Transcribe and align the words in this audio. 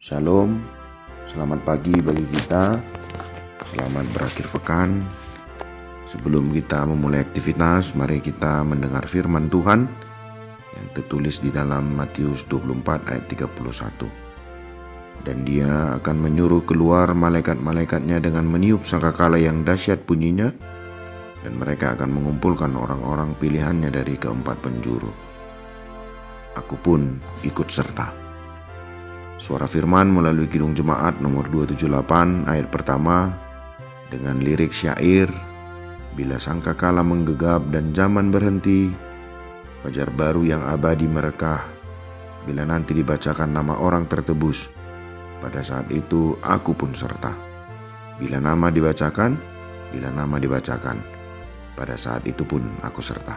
Shalom, 0.00 0.56
selamat 1.28 1.60
pagi 1.60 1.92
bagi 2.00 2.24
kita, 2.32 2.80
selamat 3.68 4.08
berakhir 4.16 4.48
pekan. 4.48 4.96
Sebelum 6.08 6.56
kita 6.56 6.88
memulai 6.88 7.20
aktivitas, 7.20 7.92
mari 7.92 8.24
kita 8.24 8.64
mendengar 8.64 9.04
firman 9.04 9.52
Tuhan 9.52 9.84
yang 10.72 10.88
tertulis 10.96 11.44
di 11.44 11.52
dalam 11.52 11.92
Matius 11.92 12.48
24 12.48 13.12
ayat 13.12 13.28
31. 13.28 14.08
Dan 15.20 15.44
dia 15.44 16.00
akan 16.00 16.16
menyuruh 16.16 16.64
keluar 16.64 17.12
malaikat-malaikatnya 17.12 18.24
dengan 18.24 18.48
meniup 18.48 18.88
sangkakala 18.88 19.36
yang 19.36 19.68
dahsyat 19.68 20.00
bunyinya, 20.08 20.48
dan 21.44 21.52
mereka 21.60 21.92
akan 21.92 22.08
mengumpulkan 22.08 22.72
orang-orang 22.72 23.36
pilihannya 23.36 23.92
dari 23.92 24.16
keempat 24.16 24.64
penjuru. 24.64 25.12
Aku 26.56 26.80
pun 26.80 27.20
ikut 27.44 27.68
serta. 27.68 28.29
Suara 29.50 29.66
firman 29.66 30.14
melalui 30.14 30.46
Kidung 30.46 30.78
Jemaat 30.78 31.18
nomor 31.18 31.50
278 31.50 32.46
ayat 32.46 32.70
pertama 32.70 33.34
dengan 34.06 34.38
lirik 34.38 34.70
syair 34.70 35.26
Bila 36.14 36.38
sangkakala 36.38 37.02
menggegap 37.02 37.58
dan 37.74 37.90
zaman 37.90 38.30
berhenti 38.30 38.94
Fajar 39.82 40.06
baru 40.14 40.46
yang 40.46 40.62
abadi 40.70 41.10
merekah 41.10 41.66
Bila 42.46 42.62
nanti 42.62 42.94
dibacakan 42.94 43.50
nama 43.50 43.74
orang 43.74 44.06
tertebus 44.06 44.70
Pada 45.42 45.66
saat 45.66 45.90
itu 45.90 46.38
aku 46.46 46.70
pun 46.70 46.94
serta. 46.94 47.34
Bila 48.22 48.38
nama 48.38 48.70
dibacakan 48.70 49.34
Bila 49.90 50.14
nama 50.14 50.38
dibacakan 50.38 51.02
Pada 51.74 51.98
saat 51.98 52.22
itu 52.22 52.46
pun 52.46 52.62
aku 52.86 53.02
serta. 53.02 53.34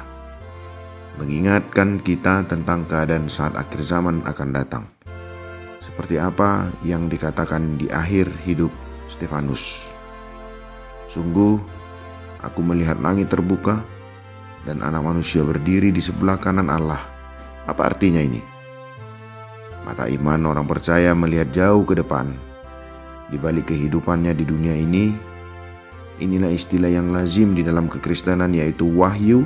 Mengingatkan 1.18 2.06
kita 2.06 2.46
tentang 2.46 2.86
keadaan 2.86 3.26
saat 3.26 3.58
akhir 3.58 3.82
zaman 3.82 4.22
akan 4.30 4.52
datang 4.54 4.86
seperti 5.94 6.18
apa 6.18 6.74
yang 6.82 7.06
dikatakan 7.06 7.78
di 7.78 7.86
akhir 7.86 8.26
hidup 8.50 8.74
Stefanus. 9.14 9.94
Sungguh, 11.06 11.62
aku 12.42 12.66
melihat 12.66 12.98
langit 12.98 13.30
terbuka 13.30 13.78
dan 14.66 14.82
anak 14.82 15.06
manusia 15.06 15.46
berdiri 15.46 15.94
di 15.94 16.02
sebelah 16.02 16.42
kanan 16.42 16.74
Allah. 16.74 16.98
Apa 17.70 17.94
artinya 17.94 18.18
ini? 18.26 18.42
Mata 19.86 20.10
iman 20.10 20.50
orang 20.50 20.66
percaya 20.66 21.14
melihat 21.14 21.54
jauh 21.54 21.86
ke 21.86 21.94
depan. 21.94 22.34
Di 23.30 23.38
balik 23.38 23.70
kehidupannya 23.70 24.34
di 24.34 24.50
dunia 24.50 24.74
ini, 24.74 25.14
inilah 26.18 26.50
istilah 26.50 26.90
yang 26.90 27.14
lazim 27.14 27.54
di 27.54 27.62
dalam 27.62 27.86
kekristenan 27.86 28.50
yaitu 28.58 28.90
wahyu, 28.90 29.46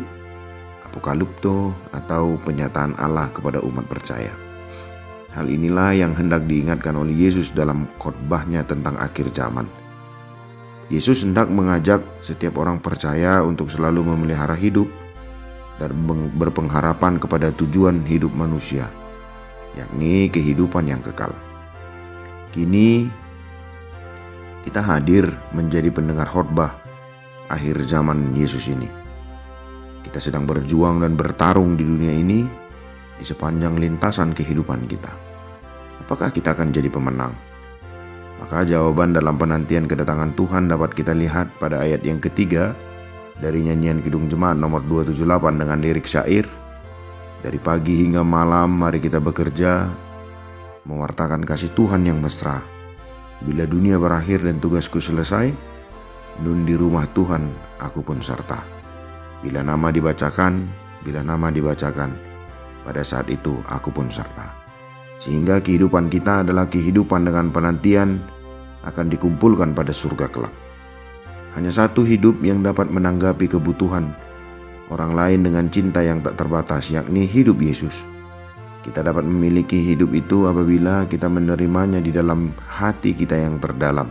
apokalipto, 0.88 1.75
atau 1.91 2.40
penyataan 2.47 2.96
Allah 2.96 3.28
kepada 3.36 3.59
umat 3.59 3.84
percaya. 3.84 4.31
Hal 5.38 5.53
inilah 5.53 5.94
yang 5.94 6.18
hendak 6.18 6.50
diingatkan 6.50 6.98
oleh 6.98 7.14
Yesus 7.14 7.53
dalam 7.53 7.86
khotbahnya 8.02 8.66
tentang 8.66 8.98
akhir 8.98 9.30
zaman. 9.38 9.70
Yesus 10.90 11.22
hendak 11.22 11.46
mengajak 11.53 12.02
setiap 12.25 12.58
orang 12.58 12.81
percaya 12.81 13.46
untuk 13.46 13.70
selalu 13.70 14.02
memelihara 14.02 14.58
hidup 14.58 14.90
dan 15.78 15.94
berpengharapan 16.34 17.22
kepada 17.22 17.53
tujuan 17.53 18.02
hidup 18.09 18.34
manusia, 18.34 18.90
yakni 19.78 20.25
kehidupan 20.34 20.90
yang 20.90 21.06
kekal. 21.06 21.30
Kini 22.50 23.06
kita 24.66 24.81
hadir 24.81 25.30
menjadi 25.54 25.94
pendengar 25.94 26.25
khotbah 26.25 26.74
akhir 27.46 27.86
zaman 27.86 28.34
Yesus 28.34 28.74
ini. 28.74 28.90
Kita 30.02 30.18
sedang 30.18 30.50
berjuang 30.50 31.06
dan 31.06 31.14
bertarung 31.14 31.78
di 31.78 31.86
dunia 31.86 32.18
ini 32.25 32.42
di 33.22 33.25
sepanjang 33.28 33.78
lintasan 33.78 34.34
kehidupan 34.34 34.90
kita 34.90 35.26
apakah 36.03 36.30
kita 36.34 36.53
akan 36.53 36.74
jadi 36.74 36.90
pemenang? 36.90 37.34
Maka 38.38 38.63
jawaban 38.63 39.18
dalam 39.18 39.35
penantian 39.35 39.90
kedatangan 39.90 40.38
Tuhan 40.38 40.69
dapat 40.69 40.94
kita 40.94 41.12
lihat 41.18 41.50
pada 41.58 41.81
ayat 41.81 42.06
yang 42.06 42.22
ketiga 42.22 42.78
dari 43.41 43.66
nyanyian 43.66 44.02
Kidung 44.06 44.30
Jemaat 44.30 44.62
nomor 44.62 44.86
278 44.86 45.57
dengan 45.57 45.78
lirik 45.81 46.06
syair. 46.06 46.46
Dari 47.41 47.59
pagi 47.62 48.02
hingga 48.06 48.25
malam 48.25 48.81
mari 48.81 48.97
kita 48.97 49.22
bekerja 49.22 49.90
mewartakan 50.90 51.46
kasih 51.46 51.69
Tuhan 51.78 52.06
yang 52.06 52.18
mesra. 52.18 52.62
Bila 53.46 53.69
dunia 53.69 54.02
berakhir 54.02 54.41
dan 54.41 54.57
tugasku 54.57 54.97
selesai, 54.97 55.53
nun 56.41 56.66
di 56.66 56.74
rumah 56.74 57.06
Tuhan 57.13 57.46
aku 57.78 58.02
pun 58.02 58.18
serta. 58.22 58.57
Bila 59.46 59.62
nama 59.62 59.94
dibacakan, 59.94 60.66
bila 61.06 61.22
nama 61.22 61.53
dibacakan, 61.53 62.09
pada 62.81 63.06
saat 63.06 63.30
itu 63.30 63.53
aku 63.69 63.94
pun 63.94 64.09
serta 64.09 64.56
sehingga 65.17 65.61
kehidupan 65.61 66.13
kita 66.13 66.45
adalah 66.45 66.69
kehidupan 66.69 67.25
dengan 67.25 67.50
penantian 67.50 68.22
akan 68.85 69.09
dikumpulkan 69.09 69.73
pada 69.73 69.91
surga 69.91 70.29
kelak. 70.29 70.53
Hanya 71.57 71.73
satu 71.73 72.05
hidup 72.05 72.38
yang 72.45 72.61
dapat 72.61 72.88
menanggapi 72.94 73.50
kebutuhan 73.50 74.13
orang 74.94 75.17
lain 75.17 75.39
dengan 75.44 75.66
cinta 75.67 76.00
yang 76.06 76.22
tak 76.23 76.39
terbatas, 76.39 76.88
yakni 76.94 77.25
hidup 77.27 77.59
Yesus. 77.59 78.06
Kita 78.85 79.03
dapat 79.03 79.27
memiliki 79.27 79.83
hidup 79.83 80.16
itu 80.16 80.47
apabila 80.47 81.03
kita 81.11 81.27
menerimanya 81.27 82.00
di 82.00 82.13
dalam 82.13 82.56
hati 82.72 83.11
kita 83.11 83.35
yang 83.35 83.59
terdalam. 83.59 84.07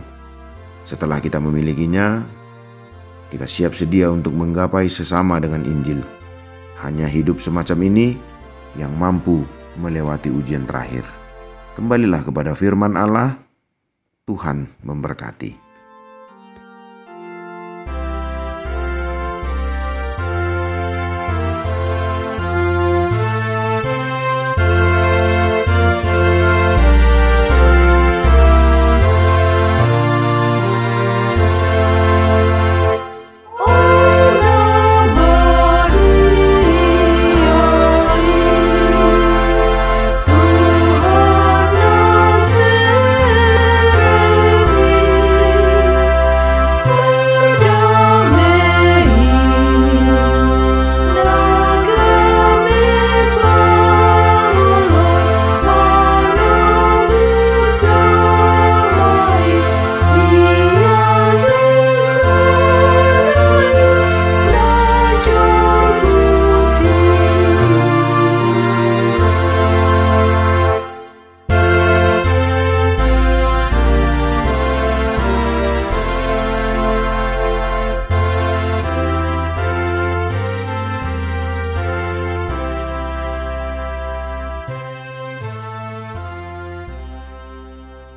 Setelah 0.85 1.17
kita 1.17 1.41
memilikinya, 1.41 2.21
kita 3.33 3.49
siap 3.49 3.73
sedia 3.73 4.13
untuk 4.13 4.37
menggapai 4.37 4.85
sesama 4.85 5.41
dengan 5.41 5.65
Injil. 5.65 6.05
Hanya 6.85 7.09
hidup 7.09 7.41
semacam 7.41 7.89
ini 7.89 8.07
yang 8.77 8.93
mampu 8.93 9.41
melewati 9.77 10.33
ujian 10.33 10.65
terakhir. 10.65 11.05
Kembalilah 11.77 12.25
kepada 12.25 12.57
firman 12.57 12.97
Allah, 12.97 13.37
Tuhan 14.25 14.65
memberkati. 14.81 15.66